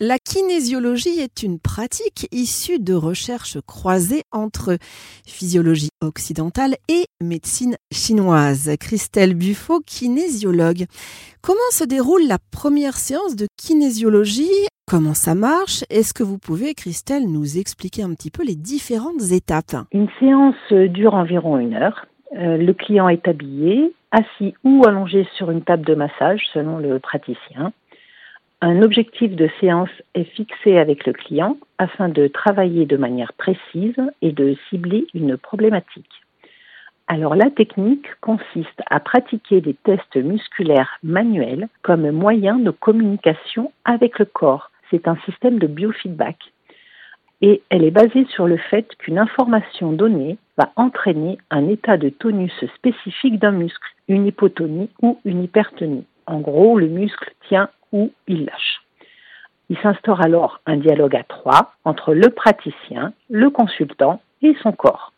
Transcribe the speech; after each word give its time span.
La 0.00 0.18
kinésiologie 0.18 1.18
est 1.18 1.42
une 1.42 1.58
pratique 1.58 2.28
issue 2.30 2.78
de 2.78 2.94
recherches 2.94 3.58
croisées 3.66 4.22
entre 4.30 4.76
physiologie 5.26 5.88
occidentale 6.00 6.76
et 6.88 7.06
médecine 7.20 7.74
chinoise. 7.90 8.70
Christelle 8.78 9.34
Buffo, 9.34 9.80
kinésiologue. 9.84 10.84
Comment 11.42 11.58
se 11.72 11.82
déroule 11.82 12.28
la 12.28 12.38
première 12.52 12.94
séance 12.94 13.34
de 13.34 13.48
kinésiologie? 13.56 14.68
Comment 14.86 15.14
ça 15.14 15.34
marche? 15.34 15.82
Est-ce 15.90 16.14
que 16.14 16.22
vous 16.22 16.38
pouvez, 16.38 16.74
Christelle, 16.74 17.26
nous 17.26 17.58
expliquer 17.58 18.04
un 18.04 18.14
petit 18.14 18.30
peu 18.30 18.44
les 18.44 18.54
différentes 18.54 19.32
étapes? 19.32 19.74
Une 19.90 20.08
séance 20.20 20.54
dure 20.70 21.14
environ 21.14 21.58
une 21.58 21.74
heure. 21.74 22.06
Euh, 22.36 22.56
le 22.56 22.72
client 22.72 23.08
est 23.08 23.26
habillé, 23.26 23.92
assis 24.12 24.54
ou 24.62 24.84
allongé 24.86 25.26
sur 25.36 25.50
une 25.50 25.62
table 25.62 25.84
de 25.84 25.96
massage 25.96 26.42
selon 26.54 26.78
le 26.78 27.00
praticien. 27.00 27.72
Un 28.60 28.82
objectif 28.82 29.36
de 29.36 29.48
séance 29.60 29.90
est 30.14 30.24
fixé 30.24 30.78
avec 30.78 31.06
le 31.06 31.12
client 31.12 31.56
afin 31.78 32.08
de 32.08 32.26
travailler 32.26 32.86
de 32.86 32.96
manière 32.96 33.32
précise 33.34 33.94
et 34.20 34.32
de 34.32 34.56
cibler 34.68 35.06
une 35.14 35.36
problématique. 35.36 36.24
Alors 37.06 37.36
la 37.36 37.50
technique 37.50 38.08
consiste 38.20 38.82
à 38.90 38.98
pratiquer 38.98 39.60
des 39.60 39.74
tests 39.74 40.16
musculaires 40.16 40.98
manuels 41.04 41.68
comme 41.82 42.10
moyen 42.10 42.58
de 42.58 42.72
communication 42.72 43.70
avec 43.84 44.18
le 44.18 44.24
corps. 44.24 44.72
C'est 44.90 45.06
un 45.06 45.16
système 45.24 45.60
de 45.60 45.68
biofeedback. 45.68 46.36
Et 47.40 47.62
elle 47.70 47.84
est 47.84 47.92
basée 47.92 48.26
sur 48.30 48.48
le 48.48 48.56
fait 48.56 48.88
qu'une 48.96 49.20
information 49.20 49.92
donnée 49.92 50.36
va 50.56 50.72
entraîner 50.74 51.38
un 51.50 51.68
état 51.68 51.96
de 51.96 52.08
tonus 52.08 52.64
spécifique 52.74 53.38
d'un 53.38 53.52
muscle, 53.52 53.94
une 54.08 54.26
hypotonie 54.26 54.90
ou 55.00 55.20
une 55.24 55.44
hypertonie. 55.44 56.04
En 56.26 56.40
gros, 56.40 56.76
le 56.76 56.88
muscle 56.88 57.32
tient 57.48 57.70
ou 57.92 58.12
il 58.26 58.44
lâche. 58.44 58.82
Il 59.70 59.78
s'instaure 59.78 60.22
alors 60.22 60.60
un 60.66 60.76
dialogue 60.76 61.16
à 61.16 61.24
trois 61.24 61.74
entre 61.84 62.14
le 62.14 62.30
praticien, 62.30 63.12
le 63.28 63.50
consultant 63.50 64.20
et 64.42 64.56
son 64.62 64.72
corps. 64.72 65.12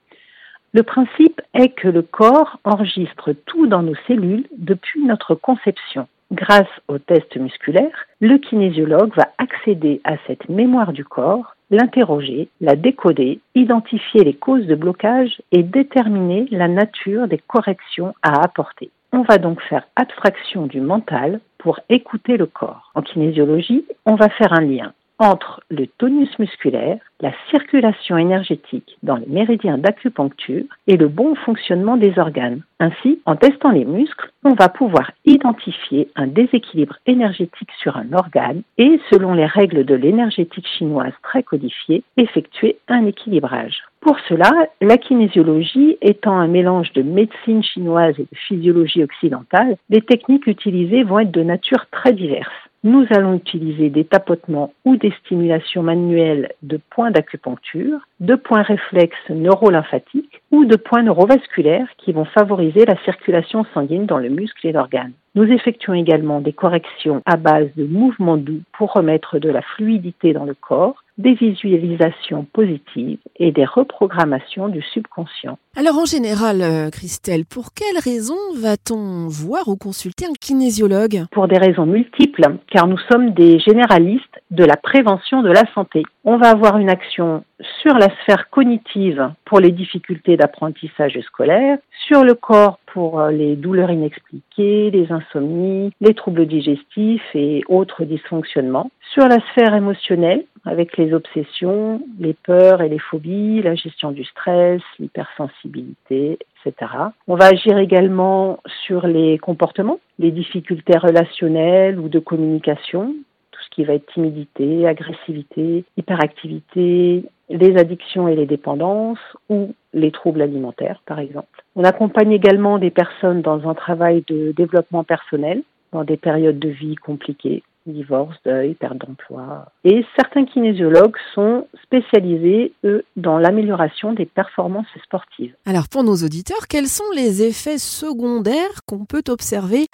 Le 0.72 0.82
principe 0.82 1.40
est 1.54 1.70
que 1.70 1.88
le 1.88 2.02
corps 2.02 2.58
enregistre 2.64 3.32
tout 3.32 3.66
dans 3.66 3.82
nos 3.82 3.96
cellules 4.06 4.46
depuis 4.56 5.04
notre 5.04 5.34
conception. 5.34 6.06
Grâce 6.32 6.68
au 6.86 6.98
test 6.98 7.36
musculaire, 7.36 8.06
le 8.20 8.38
kinésiologue 8.38 9.12
va 9.16 9.32
accéder 9.38 10.00
à 10.04 10.14
cette 10.28 10.48
mémoire 10.48 10.92
du 10.92 11.04
corps, 11.04 11.56
l'interroger, 11.70 12.48
la 12.60 12.76
décoder, 12.76 13.40
identifier 13.56 14.22
les 14.22 14.34
causes 14.34 14.66
de 14.66 14.76
blocage 14.76 15.42
et 15.50 15.64
déterminer 15.64 16.46
la 16.52 16.68
nature 16.68 17.26
des 17.26 17.38
corrections 17.38 18.14
à 18.22 18.44
apporter. 18.44 18.90
On 19.12 19.22
va 19.22 19.38
donc 19.38 19.60
faire 19.62 19.86
abstraction 19.96 20.66
du 20.66 20.80
mental 20.80 21.40
pour 21.58 21.80
écouter 21.88 22.36
le 22.36 22.46
corps. 22.46 22.92
En 22.94 23.02
kinésiologie, 23.02 23.84
on 24.06 24.14
va 24.14 24.28
faire 24.28 24.52
un 24.52 24.62
lien 24.62 24.92
entre 25.20 25.60
le 25.70 25.86
tonus 25.86 26.36
musculaire, 26.38 26.98
la 27.20 27.32
circulation 27.50 28.16
énergétique 28.16 28.96
dans 29.02 29.16
les 29.16 29.26
méridiens 29.26 29.76
d'acupuncture 29.76 30.64
et 30.86 30.96
le 30.96 31.08
bon 31.08 31.34
fonctionnement 31.34 31.98
des 31.98 32.18
organes. 32.18 32.62
Ainsi, 32.80 33.20
en 33.26 33.36
testant 33.36 33.70
les 33.70 33.84
muscles, 33.84 34.30
on 34.44 34.54
va 34.54 34.70
pouvoir 34.70 35.12
identifier 35.26 36.08
un 36.16 36.26
déséquilibre 36.26 36.96
énergétique 37.06 37.68
sur 37.82 37.98
un 37.98 38.10
organe 38.14 38.62
et, 38.78 38.98
selon 39.10 39.34
les 39.34 39.44
règles 39.44 39.84
de 39.84 39.94
l'énergétique 39.94 40.66
chinoise 40.78 41.12
très 41.22 41.42
codifiée, 41.42 42.02
effectuer 42.16 42.78
un 42.88 43.04
équilibrage. 43.04 43.82
Pour 44.00 44.18
cela, 44.20 44.50
la 44.80 44.96
kinésiologie 44.96 45.98
étant 46.00 46.38
un 46.38 46.48
mélange 46.48 46.94
de 46.94 47.02
médecine 47.02 47.62
chinoise 47.62 48.14
et 48.18 48.22
de 48.22 48.38
physiologie 48.48 49.04
occidentale, 49.04 49.76
les 49.90 50.00
techniques 50.00 50.46
utilisées 50.46 51.02
vont 51.02 51.18
être 51.18 51.30
de 51.30 51.42
nature 51.42 51.84
très 51.90 52.14
diverse. 52.14 52.50
Nous 52.82 53.04
allons 53.10 53.34
utiliser 53.34 53.90
des 53.90 54.06
tapotements 54.06 54.72
ou 54.86 54.96
des 54.96 55.12
stimulations 55.24 55.82
manuelles 55.82 56.52
de 56.62 56.80
points 56.88 57.10
d'acupuncture, 57.10 58.00
de 58.20 58.36
points 58.36 58.62
réflexes 58.62 59.28
neurolymphatiques 59.28 60.40
ou 60.50 60.64
de 60.64 60.76
points 60.76 61.02
neurovasculaires 61.02 61.88
qui 61.98 62.12
vont 62.12 62.24
favoriser 62.24 62.86
la 62.86 62.96
circulation 63.04 63.66
sanguine 63.74 64.06
dans 64.06 64.16
le 64.16 64.30
muscle 64.30 64.66
et 64.66 64.72
l'organe. 64.72 65.12
Nous 65.34 65.44
effectuons 65.44 65.92
également 65.92 66.40
des 66.40 66.54
corrections 66.54 67.20
à 67.26 67.36
base 67.36 67.68
de 67.76 67.84
mouvements 67.84 68.38
doux 68.38 68.62
pour 68.72 68.94
remettre 68.94 69.38
de 69.38 69.50
la 69.50 69.60
fluidité 69.60 70.32
dans 70.32 70.46
le 70.46 70.54
corps, 70.54 71.04
des 71.20 71.34
visualisations 71.34 72.46
positives 72.52 73.18
et 73.36 73.52
des 73.52 73.64
reprogrammations 73.64 74.68
du 74.68 74.82
subconscient. 74.82 75.58
Alors 75.76 75.98
en 75.98 76.06
général, 76.06 76.62
euh, 76.62 76.90
Christelle, 76.90 77.44
pour 77.44 77.68
quelles 77.74 78.02
raisons 78.02 78.34
va-t-on 78.56 79.28
voir 79.28 79.68
ou 79.68 79.76
consulter 79.76 80.24
un 80.24 80.32
kinésiologue? 80.40 81.24
Pour 81.30 81.46
des 81.46 81.58
raisons 81.58 81.86
multiples, 81.86 82.42
car 82.70 82.86
nous 82.86 82.98
sommes 83.10 83.34
des 83.34 83.58
généralistes 83.60 84.40
de 84.50 84.64
la 84.64 84.76
prévention 84.76 85.42
de 85.42 85.50
la 85.50 85.64
santé. 85.74 86.02
On 86.24 86.38
va 86.38 86.50
avoir 86.50 86.78
une 86.78 86.90
action 86.90 87.44
sur 87.82 87.94
la 87.94 88.08
sphère 88.22 88.48
cognitive 88.50 89.30
pour 89.44 89.60
les 89.60 89.70
difficultés 89.70 90.36
d'apprentissage 90.36 91.18
scolaire, 91.20 91.78
sur 92.06 92.24
le 92.24 92.34
corps 92.34 92.78
pour 92.92 93.20
euh, 93.20 93.30
les 93.30 93.56
douleurs 93.56 93.90
inexpliquées, 93.90 94.90
les 94.90 95.12
insomnies, 95.12 95.92
les 96.00 96.14
troubles 96.14 96.46
digestifs 96.46 97.22
et 97.34 97.62
autres 97.68 98.04
dysfonctionnements, 98.04 98.90
sur 99.12 99.26
la 99.28 99.38
sphère 99.50 99.74
émotionnelle 99.74 100.44
avec 100.64 100.96
les 100.96 101.12
obsessions, 101.12 102.02
les 102.18 102.34
peurs 102.34 102.82
et 102.82 102.88
les 102.88 102.98
phobies, 102.98 103.62
la 103.62 103.74
gestion 103.74 104.10
du 104.12 104.24
stress, 104.24 104.82
l'hypersensibilité, 104.98 106.38
etc. 106.64 106.92
On 107.26 107.36
va 107.36 107.46
agir 107.46 107.78
également 107.78 108.60
sur 108.84 109.06
les 109.06 109.38
comportements, 109.38 110.00
les 110.18 110.30
difficultés 110.30 110.98
relationnelles 110.98 111.98
ou 111.98 112.08
de 112.08 112.18
communication, 112.18 113.14
tout 113.50 113.60
ce 113.62 113.70
qui 113.70 113.84
va 113.84 113.94
être 113.94 114.12
timidité, 114.12 114.86
agressivité, 114.86 115.84
hyperactivité, 115.96 117.24
les 117.48 117.76
addictions 117.76 118.28
et 118.28 118.36
les 118.36 118.46
dépendances 118.46 119.18
ou 119.48 119.74
les 119.92 120.12
troubles 120.12 120.42
alimentaires, 120.42 121.02
par 121.06 121.18
exemple. 121.18 121.64
On 121.74 121.84
accompagne 121.84 122.32
également 122.32 122.78
des 122.78 122.90
personnes 122.90 123.42
dans 123.42 123.68
un 123.68 123.74
travail 123.74 124.24
de 124.28 124.52
développement 124.52 125.04
personnel 125.04 125.62
dans 125.92 126.04
des 126.04 126.16
périodes 126.16 126.58
de 126.58 126.68
vie 126.68 126.94
compliquées 126.94 127.64
divorce, 127.86 128.36
deuil, 128.44 128.74
perte 128.74 128.98
d'emploi. 128.98 129.66
Et 129.84 130.04
certains 130.16 130.44
kinésiologues 130.44 131.16
sont 131.34 131.66
spécialisés, 131.82 132.72
eux, 132.84 133.04
dans 133.16 133.38
l'amélioration 133.38 134.12
des 134.12 134.26
performances 134.26 134.86
sportives. 135.04 135.54
Alors 135.66 135.88
pour 135.90 136.04
nos 136.04 136.16
auditeurs, 136.16 136.68
quels 136.68 136.86
sont 136.86 137.10
les 137.14 137.42
effets 137.42 137.78
secondaires 137.78 138.84
qu'on 138.86 139.04
peut 139.04 139.22
observer 139.28 139.86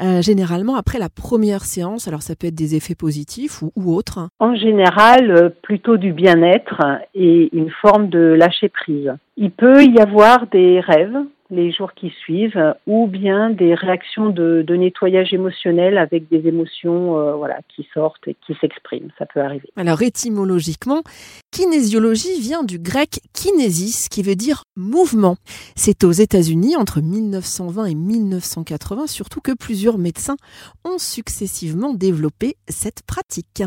euh, 0.00 0.22
généralement 0.22 0.76
après 0.76 0.98
la 0.98 1.08
première 1.08 1.64
séance? 1.64 2.08
Alors 2.08 2.22
ça 2.22 2.34
peut 2.36 2.48
être 2.48 2.54
des 2.54 2.74
effets 2.74 2.94
positifs 2.94 3.62
ou, 3.62 3.72
ou 3.76 3.94
autres 3.94 4.28
En 4.40 4.54
général, 4.54 5.30
euh, 5.30 5.48
plutôt 5.62 5.96
du 5.96 6.12
bien-être 6.12 6.82
et 7.14 7.48
une 7.56 7.70
forme 7.70 8.08
de 8.08 8.18
lâcher 8.18 8.68
prise. 8.68 9.12
Il 9.36 9.50
peut 9.52 9.84
y 9.84 10.00
avoir 10.00 10.46
des 10.48 10.80
rêves 10.80 11.18
les 11.50 11.72
jours 11.72 11.94
qui 11.94 12.10
suivent, 12.10 12.74
ou 12.86 13.06
bien 13.06 13.50
des 13.50 13.74
réactions 13.74 14.30
de, 14.30 14.64
nettoyage 14.68 15.32
émotionnel 15.32 15.98
avec 15.98 16.28
des 16.28 16.46
émotions 16.46 17.18
euh, 17.18 17.34
voilà, 17.34 17.58
qui 17.68 17.88
sortent 17.92 18.28
et 18.28 18.36
qui 18.46 18.54
s'expriment. 18.60 19.10
Ça 19.18 19.26
peut 19.26 19.40
arriver. 19.40 19.68
Alors 19.76 20.02
étymologiquement, 20.02 21.02
kinésiologie 21.50 22.40
vient 22.40 22.62
du 22.62 22.78
grec 22.78 23.20
kinésis, 23.32 24.08
qui 24.08 24.22
veut 24.22 24.36
dire 24.36 24.62
mouvement. 24.76 25.36
C'est 25.74 26.04
aux 26.04 26.12
États-Unis 26.12 26.76
entre 26.76 27.00
1920 27.00 27.86
et 27.86 27.94
1980 27.94 29.06
surtout 29.06 29.40
que 29.40 29.52
plusieurs 29.52 29.98
médecins 29.98 30.36
ont 30.84 30.98
successivement 30.98 31.92
développé 31.94 32.56
cette 32.68 33.02
pratique. 33.02 33.62